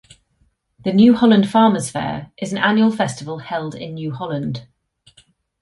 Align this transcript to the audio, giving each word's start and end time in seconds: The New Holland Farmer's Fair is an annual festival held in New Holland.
The 0.83 0.93
New 0.93 1.13
Holland 1.13 1.47
Farmer's 1.47 1.91
Fair 1.91 2.31
is 2.39 2.51
an 2.51 2.57
annual 2.57 2.89
festival 2.89 3.37
held 3.37 3.75
in 3.75 3.93
New 3.93 4.11
Holland. 4.11 4.65